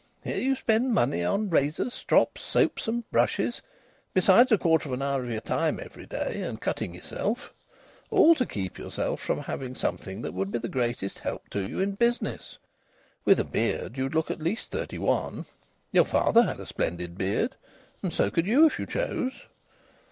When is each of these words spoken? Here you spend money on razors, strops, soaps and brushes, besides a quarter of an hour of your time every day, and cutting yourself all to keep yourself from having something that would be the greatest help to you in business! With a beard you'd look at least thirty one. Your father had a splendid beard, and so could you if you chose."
Here 0.23 0.37
you 0.39 0.55
spend 0.55 0.93
money 0.95 1.23
on 1.23 1.51
razors, 1.51 1.93
strops, 1.93 2.41
soaps 2.41 2.87
and 2.87 3.07
brushes, 3.11 3.61
besides 4.15 4.51
a 4.51 4.57
quarter 4.57 4.89
of 4.89 4.93
an 4.93 5.03
hour 5.03 5.23
of 5.23 5.29
your 5.29 5.41
time 5.41 5.79
every 5.79 6.07
day, 6.07 6.41
and 6.41 6.59
cutting 6.59 6.95
yourself 6.95 7.53
all 8.09 8.33
to 8.33 8.47
keep 8.47 8.79
yourself 8.79 9.21
from 9.21 9.41
having 9.41 9.75
something 9.75 10.23
that 10.23 10.33
would 10.33 10.49
be 10.51 10.57
the 10.57 10.67
greatest 10.67 11.19
help 11.19 11.47
to 11.51 11.67
you 11.69 11.79
in 11.79 11.91
business! 11.91 12.57
With 13.25 13.39
a 13.39 13.43
beard 13.43 13.95
you'd 13.95 14.15
look 14.15 14.31
at 14.31 14.41
least 14.41 14.71
thirty 14.71 14.97
one. 14.97 15.45
Your 15.91 16.05
father 16.05 16.41
had 16.41 16.59
a 16.59 16.65
splendid 16.65 17.15
beard, 17.15 17.55
and 18.01 18.11
so 18.11 18.31
could 18.31 18.47
you 18.47 18.65
if 18.65 18.79
you 18.79 18.87
chose." 18.87 19.33